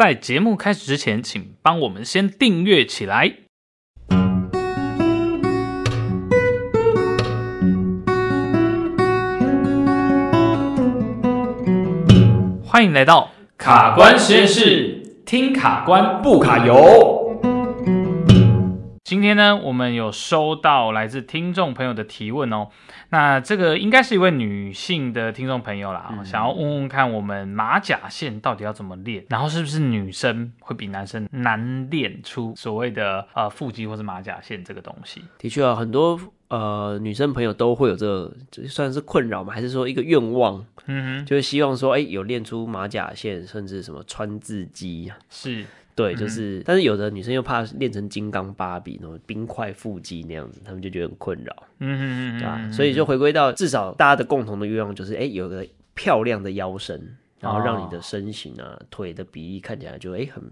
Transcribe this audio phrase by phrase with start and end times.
[0.00, 3.34] 在节目开始之前，请帮我们先订阅起来。
[12.64, 17.19] 欢迎来到卡关实验室，听卡关不卡油。
[19.10, 22.68] 今天呢，我们有收到来自听众朋友的提问哦。
[23.08, 35.24] 那这个应该是一位女性的听众朋友啦，嗯、想要问问看我们马甲线到底要怎么练，然后是不是女生会比男生难练出所谓的呃腹肌或是马甲线这个东西？
[35.38, 38.32] 的确啊，很多呃女生朋友都会有这
[38.68, 40.64] 算是困扰嘛，还是说一个愿望？
[40.86, 45.66] 嗯哼，就是希望说，哎，有练出马甲线，甚至什么川字肌是。
[45.94, 52.70] 对，就是，嗯、但是有的女生又怕练成金刚芭比那种冰块腹肌那样子，她们就觉得很困扰，嗯哼嗯嗯，对吧？
[52.72, 60.42] 所以就回归到至少大家的共同的愿望就是，哎，有个漂亮的腰身，然后让你的身形啊、哦、腿的比例看起来就哎很，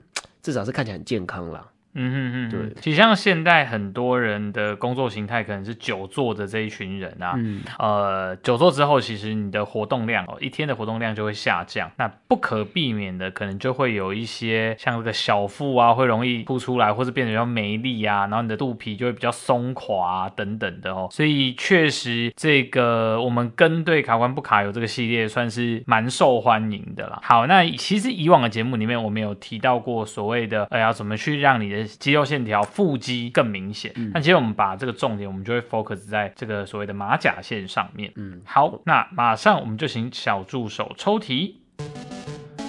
[0.43, 1.67] 至少是看起来很健康啦。
[2.01, 27.19] 嗯哼哼，对，其实像现在很多人的工作形态可能是久坐的这一群人啊，嗯，呃，久坐之后，其实你的活动量哦，一天的活动量就会下降，那不可避免的可能就会有一些像这个小腹啊，会容易凸出来，或是变得比较没力啊，然后你的肚皮就会比较松垮啊，等等的哦，所以确实这个我们跟对卡关不卡油这个系列算是蛮受欢迎的啦。
[27.23, 33.93] 好，那其实以往的节目里面我们有提到过所谓的，呃，要怎么去让你的肌肉线条、腹肌更明显。
[33.97, 38.13] 嗯，那其实我们把这个重点，我们就会 focus 在这个所谓的马甲线上面。
[38.17, 41.61] 嗯，好，那马上我们就请小助手抽题。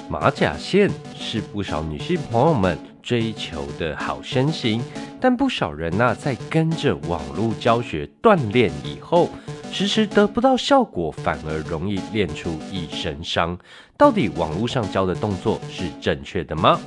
[0.10, 4.82] 马甲线是不少女性朋友们追求的好身形，
[5.22, 9.30] 但不少人呐、啊，在跟着网络教学锻炼以后，
[9.72, 13.56] 迟迟得不到效果，反而容易练出一身伤。
[13.96, 16.80] 到底网络上教的动作是正确的吗？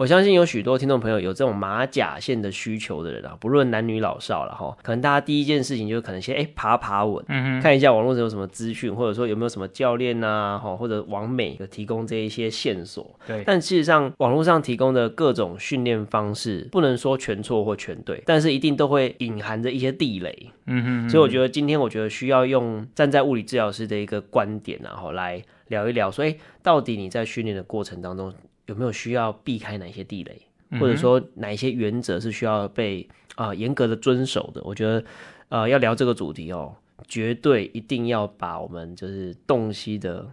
[0.00, 13.14] 我相信有许多听众朋友有这种马甲线的需求的人啊，不论男女老少了哈，可能大家第一件事情就是可能先哎、欸、爬爬稳，嗯哼，看一下网络上有什么资讯，或者说有没有什么教练呐、啊，哈，或者网美有提供这一些线索。
[13.26, 20.50] 对，但事实上网络上提供的各种训练方式，不能说全错或全对，但是一定都会隐含着一些地雷。
[20.64, 28.32] 嗯哼，所以我觉得今天我觉得需要用站在物理治疗师的一个观点，然后来聊一聊，所以到底你在训练的过程当中。
[28.70, 30.40] 有没有需要避开哪些地雷，
[30.78, 34.62] 或者说哪一些原则是需要被啊呃、严格的遵守的？
[34.62, 35.04] 我觉得
[35.48, 36.72] 呃要聊这个主题哦，
[37.08, 40.24] 绝对一定要把我们就是洞悉的。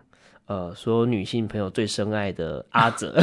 [0.48, 3.14] 呃，所有女性朋友最深爱的阿泽，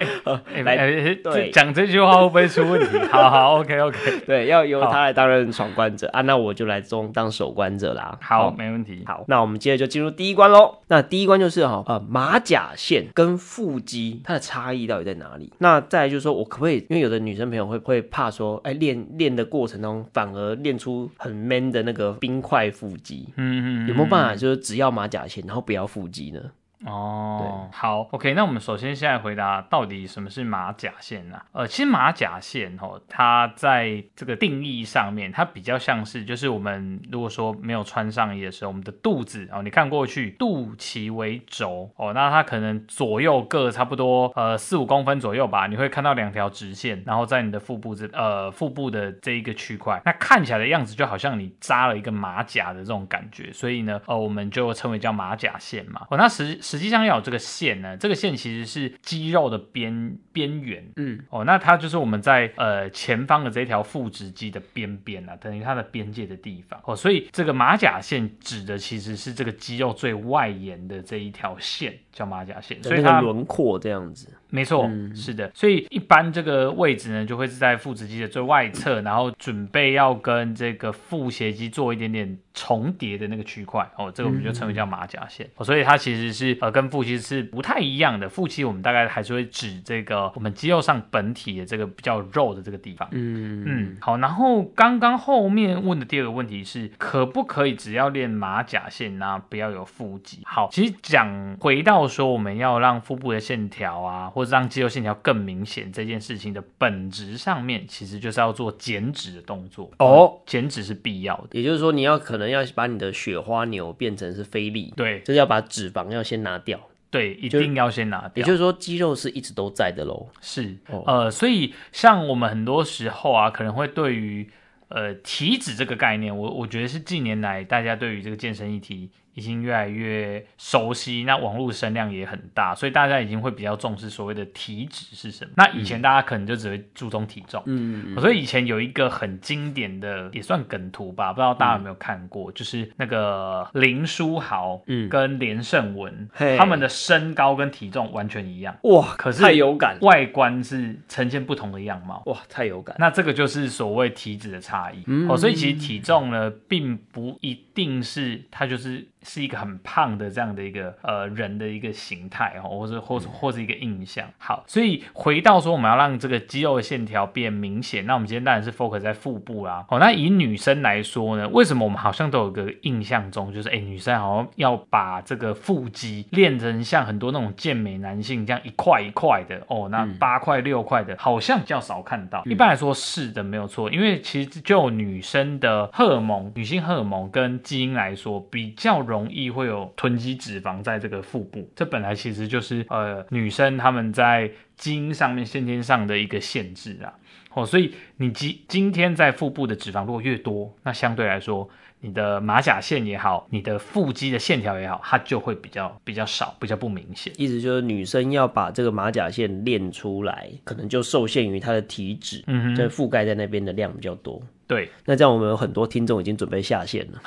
[0.64, 2.98] 来对讲这句话会不会出问题？
[3.10, 8.18] 好好，OK OK， 对，要由他来担任闯关者啊，那我就来中当守关者啦。
[8.22, 9.02] 好，没问题。
[9.04, 10.78] 好，那我们接着就进入第一关喽。
[10.88, 15.52] 那第一关就是哈，呃，马甲线跟腹肌它的差异到底在哪里？
[15.58, 16.78] 那再来就是说我可不可以？
[16.88, 23.28] 因为有的女生朋友会会怕说，哎，练练的过程中反而练出很 man 的那个冰块腹肌。
[23.36, 26.40] 嗯嗯，有没有办法就是只要马甲线，然后不要腹肌呢？
[26.84, 31.44] 哦，对好，OK，那我们首先现在回答到底什么是马甲线呢、啊？
[31.52, 56.06] 呃，其实马甲线哦，它在这个定义上面，它比较像是就是我们如果说没有穿上衣的时候，我们的肚子哦，你看过去肚脐为轴哦，那它可能左右各差不多呃四五公分左右吧，你会看到两条直线，然后在你的腹部这呃腹部的这一个区块，那看起来的样子就好像你扎了一个马甲的这种感觉，所以呢，呃，我们就称为叫马甲线嘛。
[56.10, 74.28] 哦，那实实际上要有这个线呢，这个线其实是肌肉的边边缘，嗯，哦，那它就是我们在呃前方的这条腹直肌的边边啊，等于它的边界的地方，哦，所以这个马甲线指的其实是这个肌肉最外沿的这一条线，叫马甲线，所以它轮廓这样子。
[74.52, 85.48] 没错，嗯、是的，所以一般这个位置呢，就会是在腹直肌的最外侧，然后准备要跟这个腹斜肌做一点点重叠的那个区块哦，这个我们就称为叫马甲线。
[85.56, 88.28] 哦、所以它其实是呃跟腹肌是不太一样的。
[88.28, 93.08] 腹肌我们大概还是会指这个我们肌肉上本体的这个比较肉的这个地方。
[93.12, 100.42] 嗯嗯，好，然后刚刚后面问的第二个问题是，可不可以只要练马甲线呢、啊，不要有腹肌？
[100.44, 110.40] 好，其实讲回到说我们要让腹部的线条啊，或或让肌肉线条更明显，这件事情的本质上面，其实就是要做减脂的动作哦。
[110.44, 116.80] 减脂是必要的，也就是说，你要可能要把你的雪花牛变成是菲力，对，就是要把脂肪要先拿掉，
[117.10, 118.32] 对，一定要先拿掉。
[118.36, 120.28] 也就是说，肌肉是一直都在的喽。
[120.40, 124.48] 是，哦、呃，所以像我们很多时候啊，可能会对于
[124.88, 129.10] 呃体脂这个概念，我我觉得是近年来大家对于这个健身议题。
[129.34, 135.52] 已经越来越熟悉，那网络声量也很大，所以大家已经会比较重视所谓的体脂是什么。
[135.56, 152.94] 那以前大家可能就只会注重体重，嗯，所以以前有一个很经典的也算梗图吧，不知道大家有没有看过，嗯、就是那个林书豪，嗯，跟连胜文，嗯、他们的身高跟体重完全一样，哇，可是太有感，外观是呈现不同的样貌，哇，太有感。
[152.98, 159.08] 那这个就是所谓体脂的差异，嗯，哦，所以其实体重呢，并不一定是他就是。
[159.24, 164.28] 是一个很胖的这样的一个呃人的一个形态哦，或者或者或者一个印象。
[164.36, 169.86] 好，所以回到说我们要让这个肌肉的线条变明显，那我们今天当然是 focus 在腹部啦。
[169.90, 182.42] 哦，那以女生来说呢，为什么我们好像都有个印象中，就是哎，女生好像要把这个腹肌练成像很多那种健美男性这样一块一块的哦，那八块六块的，好像比较少看到。
[182.44, 189.22] 一般来说是的，没有错，因为其实就女生的荷尔蒙、女性荷尔蒙跟基因来说比较容。
[189.32, 197.14] 易会有囤积脂肪在这个腹部，这本来其实就是呃女生她们在基因上面先天上的一个限制啊。
[197.54, 201.66] 哦，所以你今今天在腹部的脂肪如果越多，那相对来说
[202.00, 207.32] 你的马甲线也好，你的腹肌的线条也好，它就会比较比较少，比较不明显。
[207.38, 214.42] 意思就是女生要把这个马甲线练出来，可能就受限于她的体脂，嗯哼，就覆盖在那边的量比较多。
[214.72, 217.20] 对，那这样我们有很多听众已经准备下线了。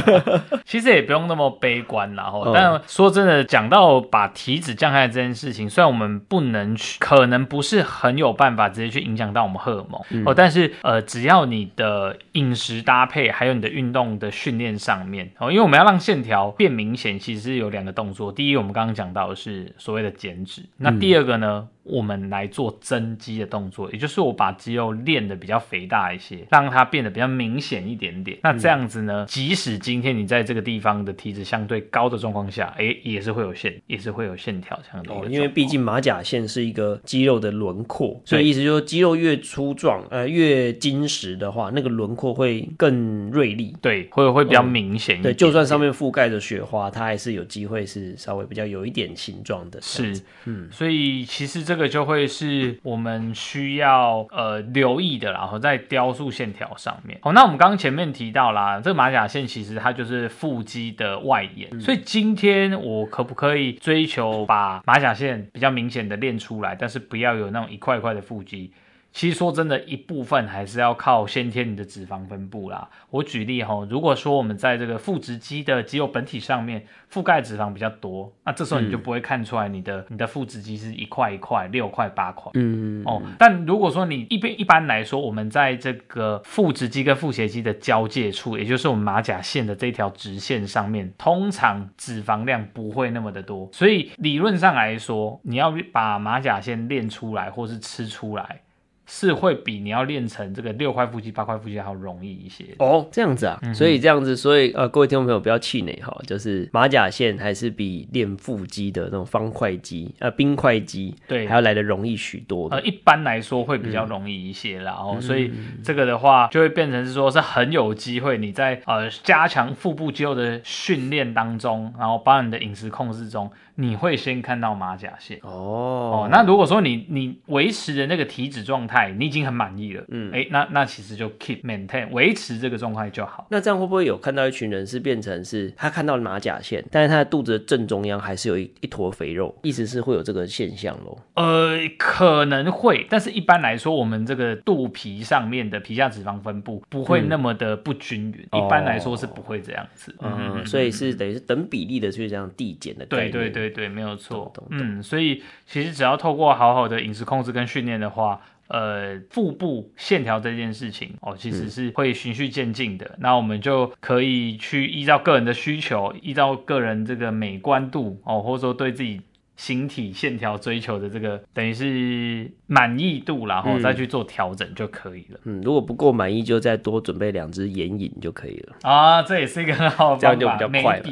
[0.64, 2.50] 其实也不用那么悲观啦，哈。
[2.54, 18.32] 但说真的，讲到把体脂降下来这件事情，虽然我们不能去，可能不是很有办法直接去影响到我们荷尔蒙，哦、嗯，但是呃，只要你的饮食搭配，还有你的运动的训练上面，哦，因为我们要让线条变明显，其实是有两个动作。
[18.32, 21.68] 第一，我们刚刚讲到的是所谓的减脂，那第二个呢？
[21.68, 28.38] 嗯我们来做增肌的动作，也就是我把肌肉练得比较肥大一些，让它变得比较明显一点点。
[28.42, 35.14] 那这样子呢，即使今天你在这个地方的体脂相对高的状况下，哎，也是会有线，也是会有线条这样的。
[35.14, 45.22] 哦，因为毕竟马甲线是一个肌肉的轮廓，所以意思就是肌肉越粗壮，呃，越坚实的话，那个轮廓会更锐利，对，会会比较明显。
[45.22, 49.80] 对，就算上面覆盖着雪花，它还是有机会是稍微比较有一点形状的。
[49.80, 51.77] 是，嗯，所以其实这个。
[51.78, 57.16] 这个就会是我们需要呃留意的，然后在雕塑线条上面。
[57.22, 68.72] 好，那我们刚刚前面提到啦，这个马甲线其实它就是腹肌的外延，嗯、所以今天我可不可以追求把马甲线比较明显的练出来，但是不要有那种一块一块的腹肌？
[69.12, 72.88] 其实说真的，一部分还是要靠先天你的脂肪分布啦。
[73.10, 82.52] 我举例哈，如果说我们在这个腹直肌的肌肉本体上面覆盖脂肪比较多，那这时候你就不会看出来你的、嗯、你的腹直肌是一块一块、六块八块。
[82.54, 93.68] 嗯哦，但如果说你一边一般来说，我们在这个腹直肌跟腹斜肌的交界处，也就是我们马甲线的这条直线上面，通常脂肪量不会那么的多。
[93.72, 98.60] 所以理论上来说，你要把马甲线练出来或是吃出来。
[99.10, 112.68] 是会比你要练成这个六块腹肌、八块腹肌还要容易一些哦，这样子啊，嗯、所以这样子，所以呃，各位听众朋友不要气馁哈，就是马甲线还是比练腹肌的那种方块肌、呃冰块肌对还要来得容易许多。
[112.68, 115.50] 呃，一般来说会比较容易一些啦，然后、嗯、所以
[115.82, 123.50] 这个的话就会变成是说是很有机会你在呃加强腹部肌肉的训练当中，然后把你的饮食控制中。
[123.80, 125.38] 你会先看到马甲线。
[125.42, 133.46] 哦，哦，那如果说你你维持的那个体脂状态，你已经很满意了，嗯，哎，那那其实就 keep maintain 维持这个状态就好。
[133.50, 141.16] 那这样会不会有看到一群人是变成是他看到了马甲线，但是他的肚子的正中央还是有一一坨肥肉，意思是会有这个现象咯？
[141.34, 153.86] 呃，可能会，但是一般来说，我们这个肚皮上面的皮下脂肪分布不会那么的不均匀，嗯、一般来说是不会这样子，哦、嗯，所以是等于是等比例的去这样递减的对，对对对。
[153.86, 154.52] 对，没有错。
[154.70, 163.06] 嗯，所以其实只要透过好好的饮食控制跟训练的话，呃，腹部线条这件事情哦，其实是会循序渐进的。
[163.06, 169.20] 嗯、那我们就可以去依照个人的需求，依照个人这个美观度哦，或者说对自己。
[169.58, 175.40] 形体线条追求的这个等于是满意度，然后再去做调整就可以了。
[175.42, 178.76] 嗯，如果不够满意，就再多准备两支眼影就可以了。
[178.82, 181.02] 啊，这也是一个很好这样就比较快了。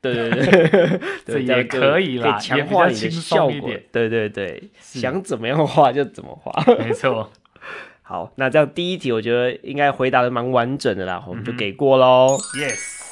[0.00, 3.70] 对对对 对，这也可以啦，强化你的效果。
[3.90, 6.52] 对对对，想怎么样画就怎么画。
[6.78, 7.28] 没错。
[8.02, 12.38] 好，那这样第一题我觉得应该回答的蛮完整的啦，我们就给过喽。
[12.56, 13.02] Yes。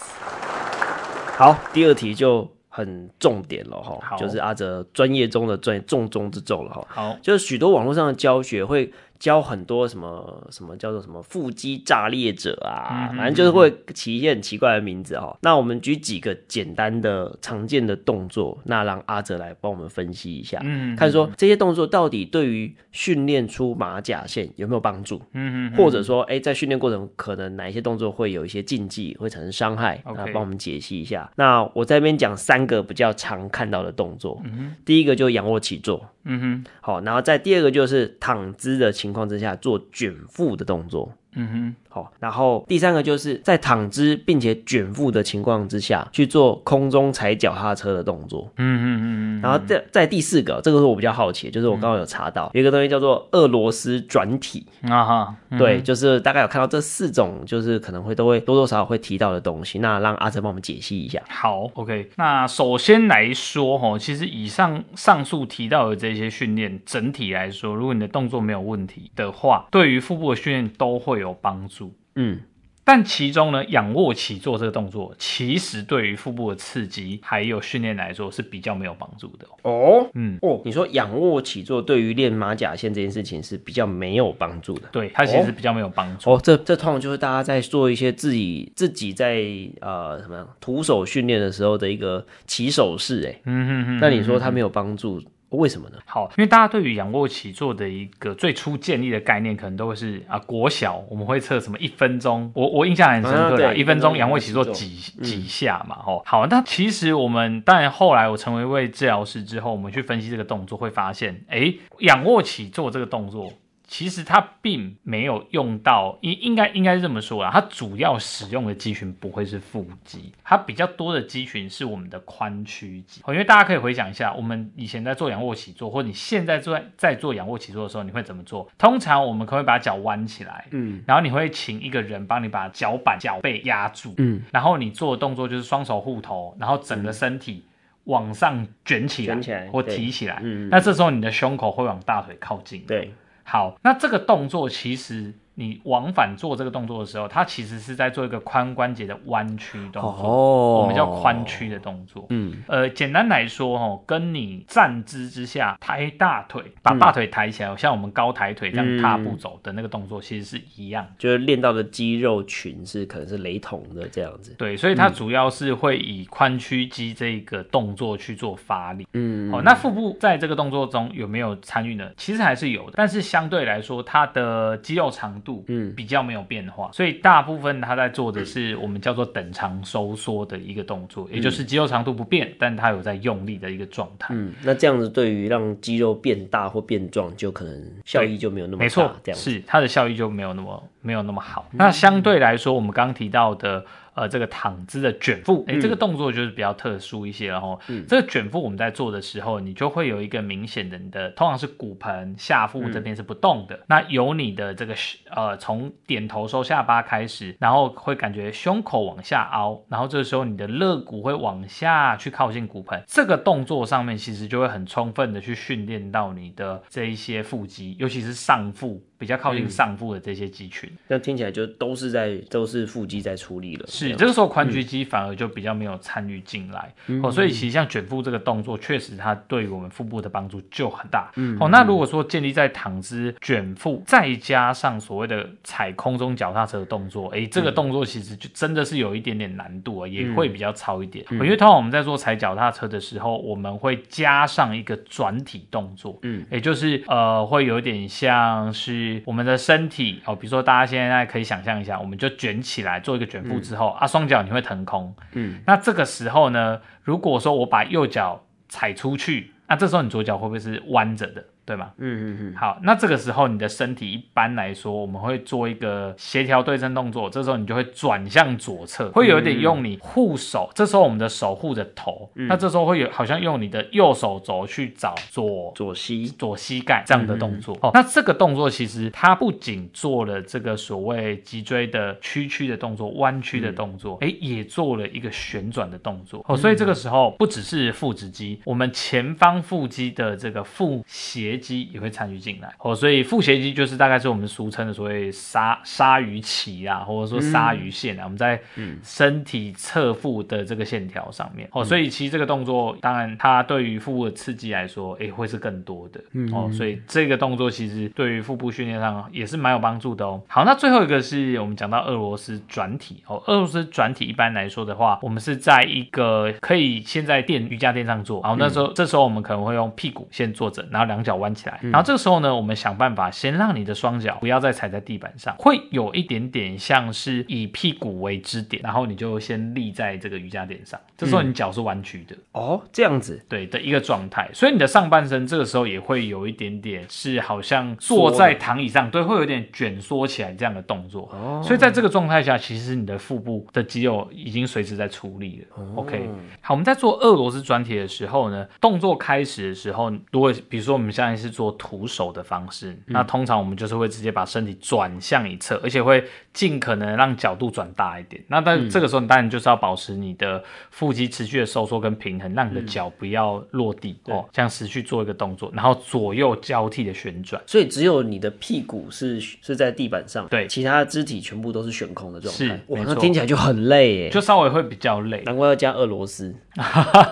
[1.37, 2.54] 好，第二题就。
[2.77, 6.85] 很重点了哈，就是阿哲专业中的专重中之重了哈。
[6.89, 15.37] 好，就是许多网络上的教学会教很多什么什么叫做什么腹肌炸裂者啊，反正就是会起一些很奇怪的名字哦。
[15.43, 25.21] 那我们举几个简单的常见的动作，那让阿哲来帮我们分析一下，嗯，看说这些动作到底对于训练出马甲线有没有帮助？
[25.33, 30.03] 嗯嗯，或者说，哎，在训练过程可能哪一些动作会有一些禁忌，会产生伤害？
[30.05, 31.31] 那帮我们解析一下。
[31.37, 41.13] 那我在这边讲三个比较常看到的动作，嗯第一个就是仰卧起坐，嗯哼，好，然后再第二个就是躺姿的情况之下做卷腹的动作。
[41.37, 48.49] 嗯哼，好，然后第三个就是在躺姿并且卷腹的情况之下去做空中踩脚踏车的动作。
[48.57, 59.81] 嗯嗯嗯，然后在在第四个，这个是我比较好奇，就是我刚刚有查到、嗯、有一个东西叫做俄罗斯转体啊哈，嗯、对，就是大概有看到这四种，就是可能会都会多多少少会提到的东西。
[59.81, 61.21] 那让阿哲帮我们解析一下。
[61.29, 71.24] 好，OK，那首先来说哈，其实以上上述提到的这些训练，整体来说，如果你的动作没有问题的话，对于腹部的训练都会有。
[71.25, 72.41] 有帮助，嗯，
[72.85, 80.07] 但其中呢，仰卧起坐这个动作，其实对于腹部的刺激还有训练来说是比较没有帮助的哦。
[80.13, 86.31] 嗯，哦，你说仰卧起坐对于练马甲线这件事情是比较没有帮助的，对，它其实比较没有帮助。
[86.31, 89.43] 哦，这这通常就是大家在做一些自己自己在
[89.81, 95.23] 呃什么样徒手训练的时候的一个起手式，哎，嗯哼哼，那你说它没有帮助？
[95.57, 95.99] 为什么呢？
[96.07, 104.89] 好，因为大家对于仰卧起坐的一个最初建立的概念，可能都会是啊，国小我们会测什么一分钟，我我印象很深刻的，啊、一分钟仰卧起坐几
[105.23, 106.23] 几下嘛，吼、嗯。
[106.25, 113.53] 好，那其实我们当然后来我成为一位治疗师之后，我们去分析这个动作，会发现，哎，仰卧起坐这个动作。
[113.87, 123.21] 其实它并没有用到，应应该应该是这么说啊，它主要使用的肌群不会是腹肌，它比较多的肌群是我们的髋屈肌。
[123.29, 128.69] 因为大家可以回想一下，我们以前在做仰卧起坐，或者你现在在在做仰卧起坐的时候，你会怎么做？
[128.79, 137.65] 通常我们可能会把脚弯起来，嗯，然后你会请一个人帮你把脚板、脚背压住，嗯，然后你做的动作就是双手护头，然后整个身体
[138.05, 143.13] 往上卷起来，卷起来或提起来，嗯，那这时候你的胸口会往大腿靠近，对。
[143.45, 145.35] 好，那这个动作其实。
[145.55, 152.27] 你往返做这个动作的时候，它其实是在做一个髋关节的弯曲动作，哦、我们叫髋屈的动作。
[152.31, 164.55] 嗯，呃，简单来说，哦，跟你站姿之下抬大腿，把大腿抬起来，嗯、像我们高抬腿这样踏步走的那个动作，其实是一样，就是练到的肌肉群是可能是雷同的这样子。
[164.59, 169.07] 对，所以它主要是会以髋屈肌这个动作去做发力。
[169.13, 172.11] 嗯，哦，那腹部在这个动作中有没有参与呢？
[172.17, 184.35] 其实还是有的，但是相对来说，它的肌肉长度嗯比较没有变化，所以大部分他在做的是我们叫做等长收缩的一个动作，嗯、也就是肌肉长度不变，但它有在用力的一个状态。
[184.35, 188.85] 嗯，那这样子对于让肌肉变大或变壮，就可能效益就没有那么大。
[188.85, 191.69] 没错，这样是它的效益就没有那么没有那么好。
[191.73, 193.85] 嗯、那相对来说，我们刚刚提到的。
[194.15, 204.95] 呃，这个躺姿的卷腹，哎，这个动作就是比较特殊一些，然后，嗯，这个卷腹我们在做的时候，你就会有一个明显的，你的通常是骨盆下腹这边是不动的，嗯、那由你的这个
[205.35, 219.03] 呃，从点头收下巴开始，然后会感觉胸口往下凹，然后这个时候你的肋骨会往下去靠近骨盆，这个动作上面其实就会很充分的去训练到你的这一些腹肌，尤其是上腹。
[219.25, 223.87] 比较靠近上腹的这些肌群，那、嗯、听起来就都是在都是腹肌在出力了。
[223.87, 226.93] 是，这个时候髋屈肌反而就比较没有参与进来。
[227.07, 231.31] 嗯、哦，所以其实像卷腹这个动作，确实它对于我们腹部的帮助就很大。
[231.37, 241.25] 嗯，哦，那如果说建立在躺姿卷腹，再加上所谓的踩空中脚踏车的动作，哎，这个动作其实就真的是有一点点难度啊，也会比较超一点。
[241.31, 249.14] 嗯、因为通常我们在做踩脚踏车的时候，我们会加上一个转体动作，嗯，也就是呃，会有点像是。
[249.27, 261.45] 我们的身体哦，比如说大家现在可以想象一下，我们就卷起来做一个卷腹之后、嗯、啊，双脚你会腾空，嗯，那这个时候呢，如果说我把右脚踩出去，那这时候你左脚会不会是弯着的？
[261.65, 261.93] 对吗？
[261.99, 262.57] 嗯嗯嗯。
[262.57, 267.31] 好，那这个时候你的身体一般来说，我们会做一个协调对称动作。
[267.31, 270.71] 这时候你就会转向左侧，会有一点用你护手。
[270.75, 277.77] 这时候我们的手护着头，嗯、那这时候会有好像用你的右手肘去找左左膝左膝盖这样的动作。
[277.81, 286.45] 哦，那这个动作其实它不仅做了这个所谓脊椎的屈曲的动作、弯曲的动作，哎、嗯，也做了一个旋转的动作。
[286.47, 291.54] 哦，所以这个时候不只是腹直肌，我们前方腹肌的这个腹斜。
[291.55, 292.73] 斜肌也会参与进来。
[292.79, 298.61] 哦，所以腹斜肌就是大概是我们俗称的所谓鲨鲨鱼鳍啊，或者说鲨鱼线啊，嗯、我们在
[299.03, 301.69] 身体侧腹的这个线条上面。
[301.73, 306.21] 哦，所以其实这个动作当然它对于腹部的刺激来说，哎，会是更多的。
[306.53, 310.43] 哦，所以这个动作其实对于腹部训练上也是蛮有帮助的哦。
[310.49, 313.23] 好，那最后一个是我们讲到俄罗斯转体。
[313.27, 333.35] 哦，俄罗斯转体一般来说的话，我们是在一个可以先在垫瑜伽垫上做，然后那时候、嗯、这时候我们可能会用屁股先坐着，然后两脚弯起来，然后这个时候呢，我们想办法先让你的双脚不要再踩在地板上，会有一点点像是以屁股为支点，然后你就先立在这个瑜伽垫上，这时候你脚是弯曲的、嗯、哦，这样子。
[333.47, 345.83] 对的一个状态，所以你的上半身这个时候也会有一点点是好像坐在躺椅上，对，会有点卷缩起来这样的动作，哦，所以在这个状态下，其实你的腹部的肌肉已经随时在出力了。
[345.83, 346.29] 哦、OK，
[346.61, 358.43] 好，我们在做俄罗斯转体的时候呢，动作开始的时候，如果比如说我们现在是做徒手的方式，嗯、那通常我们就是会直接把身体转向一侧，而且会尽可能让角度转大一点。
[358.49, 367.61] 那但这个时候，你当然就是要保持你的腹肌持续的收缩跟平衡，让你的脚不要落地、嗯、哦，这样持续做一个动作，然后左右交替的旋转。
[367.67, 372.65] 所以只有你的屁股是是在地板上，对，其他的肢体全部都是悬空的状态。
[372.65, 375.43] 是，哇，那听起来就很累耶，就稍微会比较累。
[375.45, 376.55] 难怪要加俄罗斯，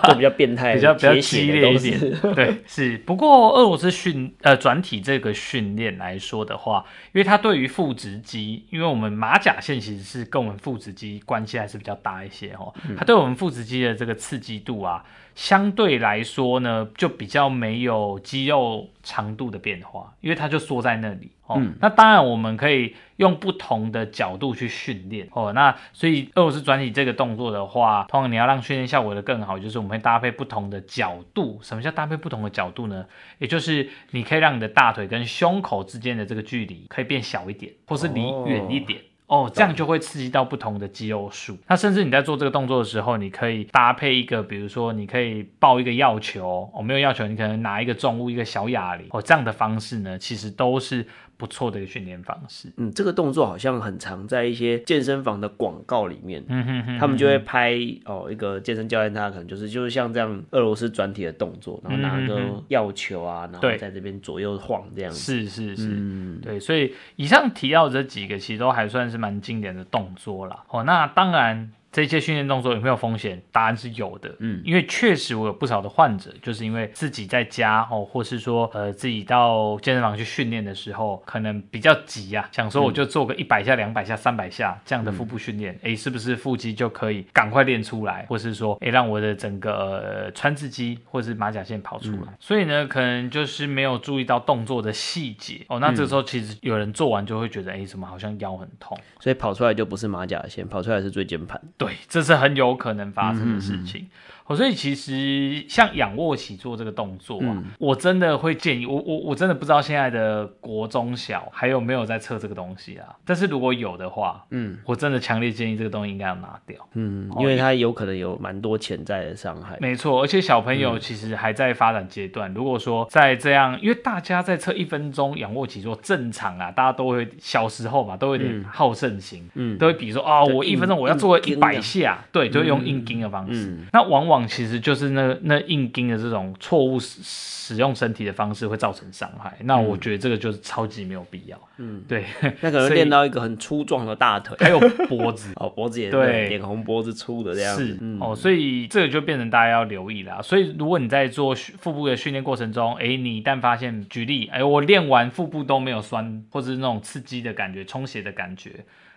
[0.07, 1.99] 就 比较变态，比较比较激烈一点。
[2.35, 2.97] 对，是。
[2.99, 12.73] 不过俄罗斯训呃转体这个训练来说的话，因为它对于腹直肌，因为我们马甲线其实是跟我们腹直肌关系还是比较大一些哦。
[12.97, 15.03] 它对我们腹直肌的这个刺激度啊。
[15.35, 21.55] 相对来说呢，就比较没有肌肉长度的变化，因为它就缩在那里哦。
[21.57, 25.51] 嗯、那当然，我们可以用不同的角度去训练哦。
[25.53, 31.59] 那所以俄罗斯转体这个动作的话，通常你要让训练效果的更好，就是我们会搭配不同的角度。
[31.61, 33.05] 什么叫搭配不同的角度呢？
[33.39, 38.99] 也就是你可以让你的大腿跟胸口之间的这个距离可以变小一点，或是离远一点。
[38.99, 41.57] 哦哦，这样就会刺激到不同的肌肉束。
[41.67, 51.07] 那甚至你在做这个动作的时候，你可以搭配一个，比如说你可以抱一个药球，哦，没有药球，你可能拿一个重物，一个小哑铃，哦，这样的方式呢，其实都是。
[51.43, 52.71] 不错的一个训练方式。
[52.77, 65.19] 嗯，这个动作好像很常在一些健身房的广告里面，嗯哼哼，他们就会拍哦，一个健身教练，他可能就是就是像这样俄罗斯转体的动作，然后拿个药球啊，然后在这边左右晃这样子。
[65.19, 70.63] 是是是，嗯，对，所以以上提到这几个，其实都还算是蛮经典的动作啦。
[70.69, 71.73] 哦，那当然。
[71.93, 73.39] 这些训练动作有没有风险？
[73.51, 92.23] 答案是有的，嗯，因为确实我有不少的患者，就是因为自己在家哦，或是说呃自己到健身房去训练的时候，可能比较急呀、啊，想说我就做个一百下、两百下、三百下这样的腹部训练，哎、嗯，是不是腹肌就可以赶快练出来，或是说哎让我的整个、呃、川字肌或是马甲线跑出来？
[92.23, 95.79] 嗯、所以呢，可能就是没有注意到动作的细节哦。
[95.79, 98.97] 那这个时候其实有人做完就会觉得，哎，怎么好像腰很痛？
[99.19, 101.61] 所以跑出来就不是马甲线，跑出来是椎间盘。
[101.85, 104.07] 对，这是很有可能发生的事情。
[104.53, 113.15] 哦，所以其实像仰卧起坐这个动作啊，嗯、我真的会建议我我我真的不知道现在的国中小还有没有在测这个东西啊。
[113.25, 119.77] 但是如果有的话，嗯，我真的强烈建议这个东西应该要拿掉，嗯，因为它有可能有蛮多潜在的伤害。
[119.79, 122.51] 没错，而且小朋友其实还在发展阶段。
[122.51, 133.77] 嗯、如果说在这样，因为大家在测一分钟仰卧起坐正常啊，大家都会小时候嘛，都会有点好胜心，嗯，都会比如说啊、哦，我一分钟我要做一百下，对，就会用硬筋的方式。
[133.91, 141.57] 那往往其实就是那那硬筋的这种错误使使用身体的方式会造成伤害，那我觉得这个就是超级没有必要。
[141.77, 142.25] 嗯，对，
[142.59, 144.77] 那可能练到一个很粗壮的大腿，还有
[145.07, 147.87] 脖子哦，脖子也对，脸红脖子粗的这样子。
[147.87, 150.41] 是、嗯、哦，所以这个就变成大家要留意啦。
[150.41, 158.71] 所以如果你在做腹部的训练过程中，哎，你一旦发现，举例，哎，我练完腹部都没有酸，或者是那种刺激的感觉、充血的感觉，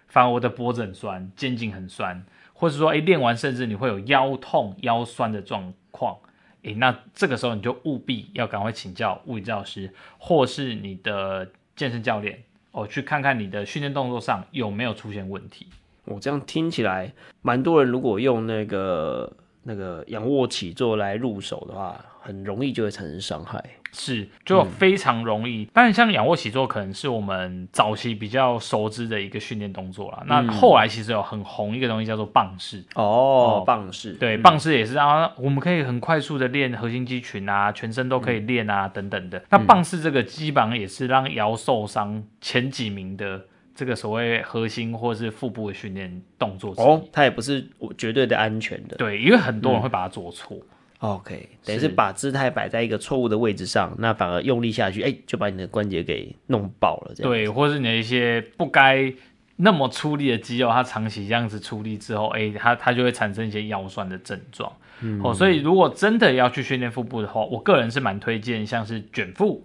[0.06, 2.24] 反而我的脖子很酸，肩颈很酸。
[2.58, 6.16] 或者说，哎，练完甚至你会有腰痛、腰酸的状况，
[6.64, 12.42] 哎，那这个时候你就务必要赶快请教物理治疗师，或是你的健身教练
[12.72, 15.66] 哦，去看看你的训练动作上有没有出现问题。
[16.06, 19.30] 我这样听起来，蛮多人如果用那个
[19.66, 23.62] 那个仰卧起坐来入手的话，很容易就会产生伤害。
[23.92, 25.66] 是，就非常容易。
[25.72, 30.18] 但是、嗯、像仰卧起坐，可能是我们早期比较熟知的一个训练动作啦。
[30.20, 32.84] 嗯、那后来其实有很红一个东西叫做棒式。
[32.94, 34.12] 哦，棒式。
[34.14, 39.42] 对，棒式也是啊，我们可以很快速的练核心肌群啊，全身都可以练啊，嗯、等等的。
[39.50, 46.74] 那棒式这个基本上也是让腰受伤前几名的这个所谓核心或是腹部的训练动作。
[46.78, 47.64] 哦，它也不是
[47.96, 48.96] 绝对的安全的。
[48.96, 50.56] 对，因为很多人会把它做错。
[50.56, 50.62] 嗯
[51.00, 57.12] OK，等于是把姿态摆在一个错误的位置上，那反而用力下去，哎、欸，就把你的关节给弄爆了。
[57.14, 59.12] 这样对，或是你的一些不该
[59.56, 64.72] 那么出力的肌肉，它长期这样子出力之后，哎、欸，它它就会产生一些腰酸的症状。
[65.02, 69.62] 嗯，哦，所以如果真的要去训练腹部的话，我个人是蛮推荐像是卷腹。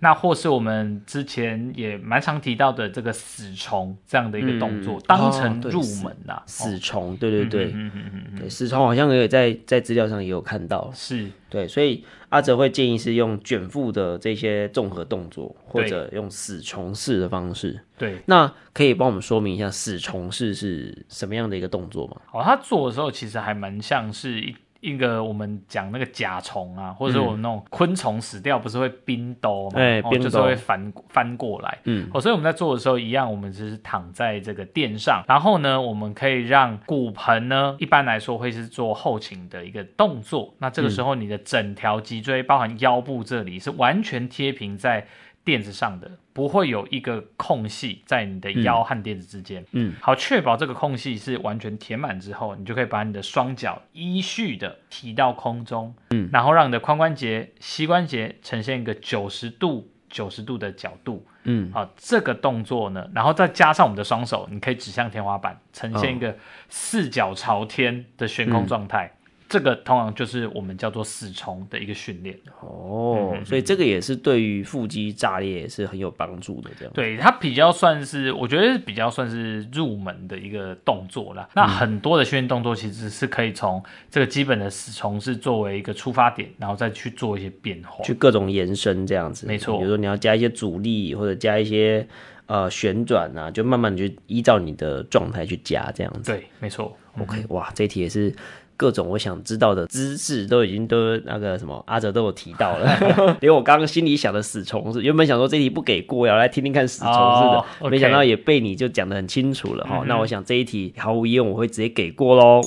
[0.00, 6.42] 那或是我们之前也蛮常提到的这个死虫这样的一个动作，嗯、当成入门呐、啊。
[6.46, 17.80] 死虫，对对对，嗯嗯嗯对，死虫好像也有在在资料上也有看到，是对，所以阿哲会建议是用卷腹的这些综合动作，或者用死虫式的方式。
[17.96, 22.16] 对，那可以帮我们说明一下死虫式是什么样的一个动作吗？
[22.32, 24.54] 哦，他做的时候其实还蛮像是一。
[24.80, 45.06] 一个我们讲那个甲虫啊，或者说我们那种昆虫死掉不是会冰兜嘛，哎、嗯哦，就是会翻翻过来，嗯，哦，所以我们在做的时候一样，我们只是躺在这个垫上，然后呢，我们可以让骨盆呢，一般来说会是做后倾的一个动作，那这个时候你的整条脊椎，包含腰部这里是完全贴平在。
[45.48, 66.36] 垫子上的不会有一个空隙在你的腰和垫子之间，嗯，好，确保这个空隙是完全填满之后，你就可以把你的双脚依序的提到空中，嗯，然后让你的髋关节、膝关节呈现一个九十度、九十度的角度，嗯，好，这个动作呢，然后再加上我们的双手，你可以指向天花板，呈现一个
[66.68, 69.06] 四脚朝天的悬空状态。
[69.06, 69.17] 嗯
[69.48, 76.92] 这个通常就是我们叫做死虫的一个训练哦，所以这个也是对于腹肌炸裂也是很有帮助的，这样。
[76.92, 81.48] 对，它比较算是，我觉得比较算是入门的一个动作啦。
[81.54, 89.46] 那很多的训练动作其实是可以从这个基本的死虫是作为一个出发点，然后再去做一些变化，去各种延伸这样子。
[89.46, 92.06] 没错，比如说你要加一些阻力或者加一些
[92.44, 96.30] 呃旋转啊，就慢慢的就依照你的状态去加这样子。
[96.30, 96.94] 对，没错。
[97.18, 98.34] OK，哇，这一题也是。
[98.78, 110.06] 各种我想知道的知识都已经都那个什么阿哲都有提到了， 连我刚刚心里想的死虫是原本想说这题不给过，要来听听看死虫似的，哦，没想到也被你就讲的很清楚了哈，嗯。
[110.06, 112.62] 那我想这一题毫无疑问我会直接给过喽。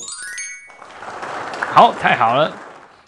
[1.58, 2.52] 好，太好了。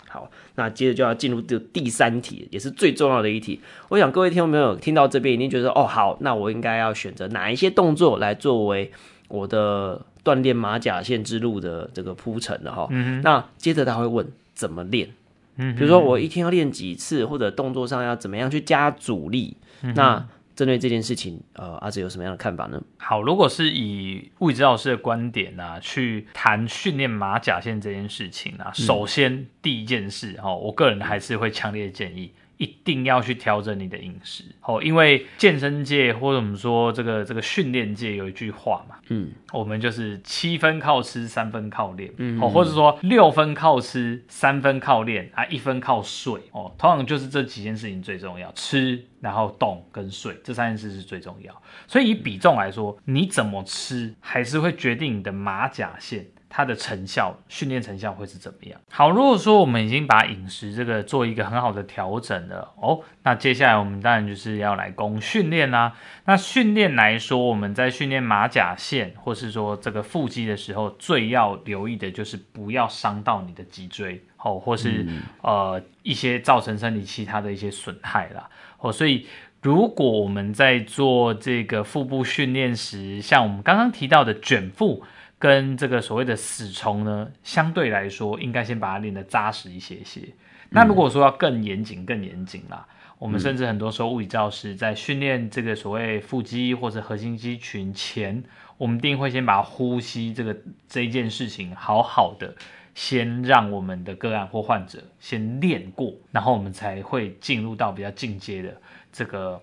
[0.09, 3.61] 好，那接着就要进入第第三题，也是最重要的一题。
[3.91, 8.91] 我想各位听众朋友听到这边一定觉得哦，好，那我应该要选择哪一些动作来作为
[9.29, 10.01] 我的。
[10.25, 12.89] 锻炼马甲线之路的这个铺陈了哈，
[13.23, 15.11] 那接着他会问怎么练，
[15.57, 22.81] 嗯，比如说我一天要练几次，或者动作上要怎么样去加阻力，嗯、那针对这件事情，呃，阿哲有什么样的看法呢？
[22.97, 32.33] 好，如果是以物理治疗师的观点啊，去谈训练马甲线这件事情啊，首先第一件事哈，我个人还是会强烈建议。
[32.57, 51.63] 一定要去调整你的饮食，哦，因为健身界或者我们说这个这个训练界有一句话嘛，嗯，我们就是七分靠吃，三分靠练，嗯，哦，或者说六分靠吃，三分靠练，啊，一分靠睡，哦，通常就是这几件事情最重要，吃，然后动跟睡，这三件事是最重要。
[51.87, 56.27] 所以以比重来说，你怎么吃还是会决定你的马甲线。
[56.57, 58.81] 它的成效，训练成效会是怎么样？
[58.89, 65.95] 好，如果说我们已经把饮食这个做一个很好的调整了哦，那接下来我们当然就是要来攻训练啦。
[66.27, 78.93] 那训练来说，我们在训练马甲线或是说这个腹肌的时候，最要留意的就是不要伤到你的脊椎哦，或是、嗯、呃一些造成身体其他的一些损害啦哦。
[78.93, 79.27] 所以
[79.61, 85.03] 如果我们在做这个腹部训练时，像我们刚刚提到的卷腹。
[85.45, 90.23] 跟这个所谓的死虫呢，相对来说，应该先把它练得扎实一些些。
[90.71, 98.43] 那如果说要更严谨、更严谨啦，我们甚至很多时候物理治疗师在训练这个所谓腹肌或者核心肌群前，
[98.79, 100.57] 我们一定会先把呼吸这个
[100.89, 102.57] 这一件事情好好的
[102.95, 108.75] 先让我们的个案或患者先练过，然后我们才会进入到比较进阶的
[109.13, 109.61] 这个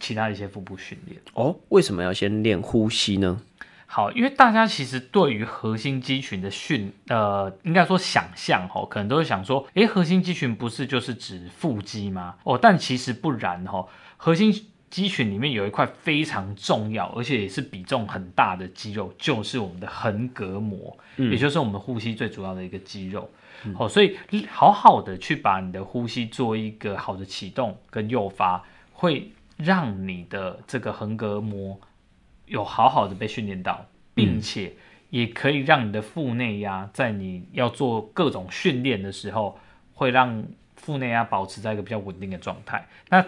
[0.00, 1.20] 其他的一些腹部训练。
[1.34, 3.38] 哦，为什么要先练呼吸呢？
[3.90, 12.34] 好，因为大家其实对于核心肌群的训，呃，应该说想象哦，可能都会想说，诶，核心肌群不是就是指腹肌吗？
[12.44, 14.52] 哦，但其实不然哦，核心
[14.90, 23.22] 肌群里面有一块非常重要，而且也是比重很大的肌肉，就是我们的横膈膜，嗯，也就是我们呼吸最主要的一个肌肉。
[23.74, 24.18] 好，嗯，所以
[24.50, 31.80] 好好的去把你的呼吸做一个好的启动跟诱发，会让你的这个横膈膜。
[32.48, 34.72] 有好好的被训练到，并且
[35.10, 39.58] 也可以让你的腹内压在你要做各种训练的时候，
[39.94, 40.44] 会让
[40.76, 42.86] 腹内压保持在一个比较稳定的状态。
[43.08, 43.24] 那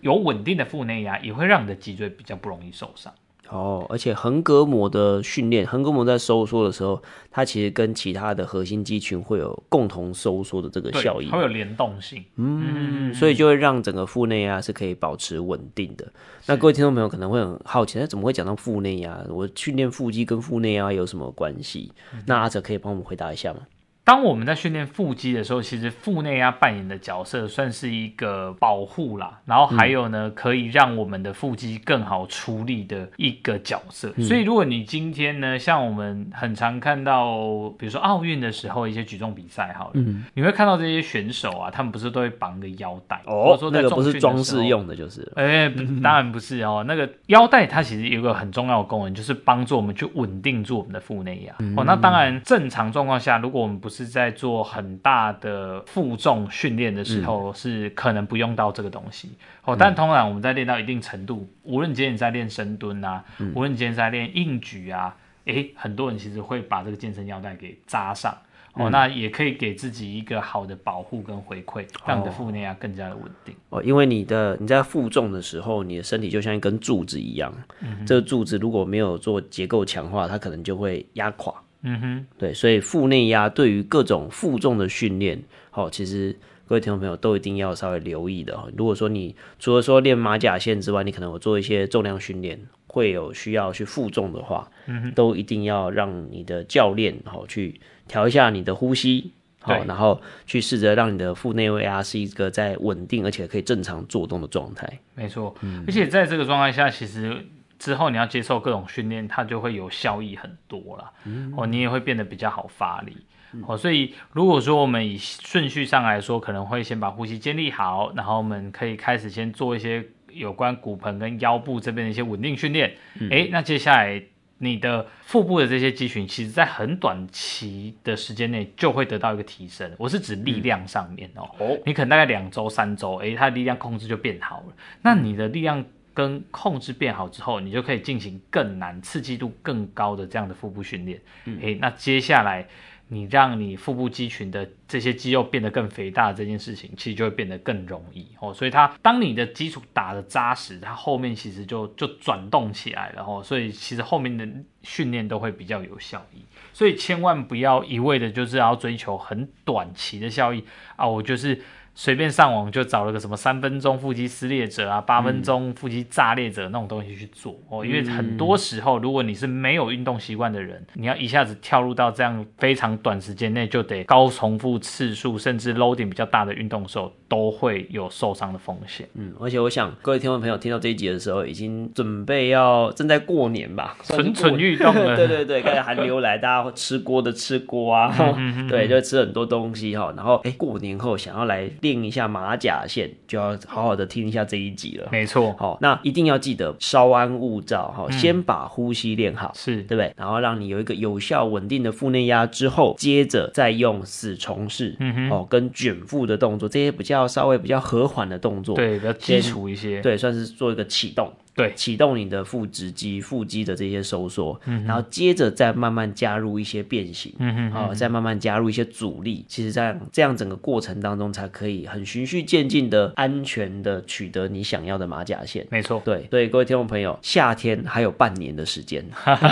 [0.00, 3.12] 有稳定的腹内压，也会让你的脊椎比较不容易受伤。
[3.50, 12.24] 哦，而且横膈膜的训练，横膈膜在收缩的时候，它其实跟其他的核心肌群会有共同收缩的这个效应，它会有联动性。
[12.36, 16.06] 嗯，所以就会让整个腹内压是可以保持稳定的。
[16.46, 19.18] 那各位听众朋友可能会很好奇，那怎么会讲到腹内压？
[19.28, 21.92] 我训练腹肌跟腹内压有什么关系？
[22.14, 23.60] 嗯、那阿哲可以帮我们回答一下吗？
[24.02, 34.12] 当我们在训练腹肌的时候，其实腹内压扮演的角色算是一个保护啦，然后还有呢，可以让我们的腹肌更好出力的一个角色。
[34.16, 37.38] 嗯、所以，如果你今天呢，像我们很常看到，
[37.78, 43.20] 比如说奥运的时候一些举重比赛，好了，嗯、你会看到这些选手啊，他们不是都会绑个腰带？
[43.26, 46.84] 哦，说那个不是装饰用的，就是，哎、欸，当然不是哦。
[46.88, 51.54] 那个腰带它其实有一个很重要的功能，就是帮助我们去稳定住我们的腹内压。
[51.60, 59.76] 嗯、哦，那当然，正常状况下，如果我们不是是在做很大的负重训练的时候，是可能不用到这个东西、嗯、哦。
[59.78, 68.32] 但通常我们在练到一定程度，无论今天你在练深蹲啊，嗯、无论你今天在练硬举啊，诶，很多人其实会把这个健身腰带给扎上
[68.72, 68.88] 哦。
[68.88, 73.82] 嗯、那也可以给自己一个好的保护跟回馈，让你的腹内压更加的稳定哦。
[73.82, 81.52] 因为你的你在负重的时候，你的身体就像一根柱子一样，嗯、这个柱子如果没有做结构强化，它可能就会压垮。
[81.82, 88.58] 嗯哼，对，所以腹内压对于各种负重的训练，好，其实各位听众朋友都一定要稍微留意的。
[88.76, 104.86] 如果说你除了说练马甲线之外，你可能有做一些重量训练，会有需要去负重的话，嗯哼，都一定要让你的教练好去调一下你的呼吸，好，然后去试着让你的腹内压是一个在稳定而且可以正常做动的状态。
[105.14, 107.46] 没错，嗯，而且在这个状态下，其实。
[107.80, 111.10] 之后你要接受各种训练，它就会有效益很多了。
[111.24, 113.16] 嗯、哦，你也会变得比较好发力。
[113.54, 122.94] 嗯、哦，所以如果说我们以顺序上来说，可能会先把呼吸建立好，然后我们可以开始先做一些有关骨盆跟腰部这边的一些稳定训练。
[123.18, 124.22] 嗯、诶，那接下来
[124.58, 129.90] 你的腹部的这些肌群，其实在很短期的时间内就会得到一个提升。
[129.96, 134.74] 我是指力量上面哦，哦，你可能大概两周、三周，诶，它的力量控制就变好了。
[135.00, 135.82] 那你的力量。
[136.14, 141.20] 跟控制变好之后，你就可以进行更难、刺激度更高的这样的腹部训练。
[141.44, 142.66] 嗯，诶，那接下来
[143.08, 148.54] 你让你腹部肌群的这些肌肉变得更肥大，这件事情其实就会变得更容易哦。
[148.54, 153.42] 所以它当你的基础打得扎实，它后面其实就就转动起来了哦。
[153.42, 154.48] 所以其实后面的
[154.82, 156.44] 训练都会比较有效益。
[156.72, 160.64] 所以千万不要一味的就是要追求很短期的效益
[160.96, 161.06] 啊！
[161.06, 161.60] 我就是。
[162.02, 179.06] 随便上网就找了个什么三分钟腹肌撕裂者啊，八分钟腹肌炸裂者那种东西去做哦，因为很多时候如果你是没有运动习惯的人，你要一下子跳入到这样非常短时间内就得高重复次数，甚至 loading 比较大的运动的时候，都会有受伤的风险。
[179.12, 185.14] 嗯，而且我想各位听众朋友听到这一集的时候，已经准备要正在过年吧， 蠢蠢欲动了。
[185.20, 188.10] 对对对，开始寒流来，大家吃锅的吃锅啊，
[188.70, 191.70] 对，就吃很多东西哈，然后哎，过年后想要来。
[191.89, 195.08] 练一下马甲线，就要好好的听一下这一集了。
[195.10, 200.12] 没错，好，那一定要记得稍安勿躁，哈，先把呼吸练好，是对不对？
[200.16, 211.32] 然后让你有一个有效稳定的腹内压之后，接着再用死虫式，嗯哼，哦，跟卷腹的动作，这些比较稍微比较和缓的动作，对，比较基础一些，对，算是做一个启动。
[211.60, 219.44] 对，启动你的腹直肌、腹肌的这些收缩，嗯，然后接着再慢慢加入一些变形，嗯哼，好、哦，再慢慢加入一些阻力。
[219.46, 225.66] 其实这样这样整个过程当中，才可以很循序渐进的、安全的取得你想要的马甲线。
[225.70, 229.04] 没错，对，所以各位听众朋友，夏天还有半年的时间，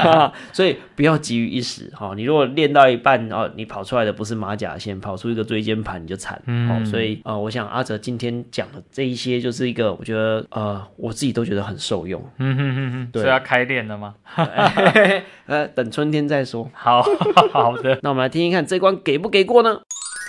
[0.54, 1.92] 所以不要急于一时。
[1.94, 6.40] 哈、哦，你如果练到一半哦，你跑出来的不是马甲线，跑出一个椎间盘，你就惨。
[6.46, 11.97] 嗯、哦，所以啊、呃，我想阿哲今天讲的这一些，就是一个我觉得呃，我自己都觉得很受。
[11.98, 14.14] 受用，嗯哼哼哼，对，所以要开练了吗？
[15.46, 16.68] 呃，等春天再说。
[16.72, 17.02] 好
[17.52, 19.80] 好的， 那我们来听听看这关给不给过呢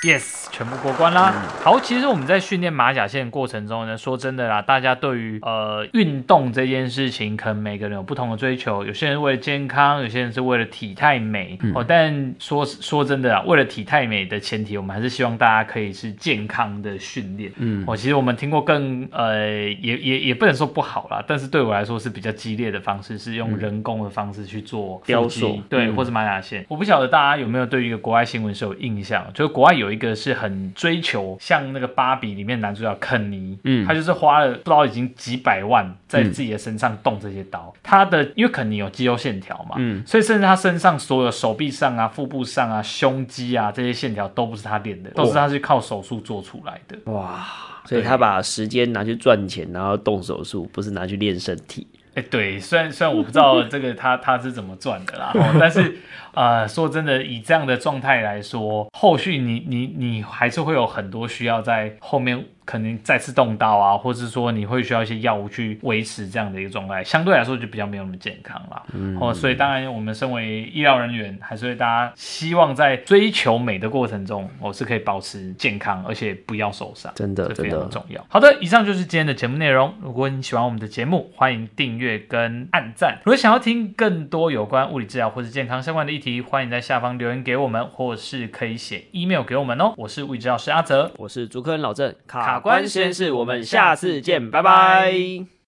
[0.03, 1.33] ？Yes，全部过关啦。
[1.33, 8.83] 嗯、好，其实我们在训练马甲线过程中呢，说真的啦，大家对于呃运动这件事情，可能每个人有不同的追求。
[8.83, 11.57] 有些人为了健康，有些人是为了体态美。
[11.61, 17.49] 嗯、哦，但说说真的啊，为了体态美的前提，我们还是希望大家可以是健康的训练。
[17.55, 26.65] 嗯，哦，其实我们听过更呃，也也也不能说不好啦，但是对我来说是比较激烈的方式，是用人工的方式去做雕塑，对，嗯、或是马甲线。
[26.67, 29.69] 我不晓得大家有没有对于一个国外新闻是有印象，就是国外。
[29.69, 37.73] 有一个是很追求像那个芭比里面男主角肯尼，嗯，他就是花了不知道已经几百万在自己的身上动这些刀。
[37.75, 47.11] 嗯、他的因为肯尼有肌肉线条嘛，嗯，所以甚至他身上所有手臂上啊、腹部上啊、胸肌啊这些线条都不是他练的，都是他是靠手术做出来的。
[47.11, 47.45] 哇，
[47.85, 51.87] 所以他把时间拿去赚钱，然后动手术，不是拿去练身体。
[52.15, 55.95] 哎，对，虽然虽然我不知道这个他他是怎么赚的啦，但是
[56.39, 62.45] 呃，说真的，以这样的状态来说，后续你你你还是会有很多需要在后面。
[62.69, 68.83] 可能再次动刀啊，或者是说你会需要一些药物去维持这样的一个状态，相对来说就比较没有那么健康了。
[68.93, 78.23] 嗯，哦，所以当然我们身为医疗人员，还是会大家希望在追求美的过程中，我、哦、是可以保持健康，而且不要受伤，真的，这非常重要。
[78.29, 79.91] 好的，以上就是今天的节目内容。
[79.99, 83.17] 如果你喜欢我们的节目，欢迎订阅跟按赞。
[83.25, 89.93] 如果想要听更多有关物理治疗或是健康相关的议题，欢迎在下方留言给我们，或是可以写 email 给我们哦。
[89.97, 92.59] 我是物理治疗师阿泽，我是主科人老郑卡。
[92.59, 95.58] 关实验室，我们下次见，拜拜。